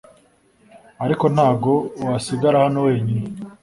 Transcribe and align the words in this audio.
ariko 1.05 1.25
ntago 1.33 1.73
wasigara 2.07 2.57
hano 2.63 2.79
wenyine 2.87 3.25